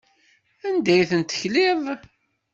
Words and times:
Anda 0.67 0.91
ay 0.95 1.03
tent-tekliḍ? 1.09 1.83